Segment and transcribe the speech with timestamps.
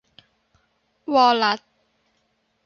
[1.13, 1.61] วอลลัส